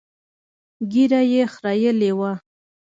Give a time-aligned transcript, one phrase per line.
[0.91, 2.31] ږيره يې خرييلې وه.